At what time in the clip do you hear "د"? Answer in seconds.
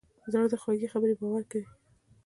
0.51-0.55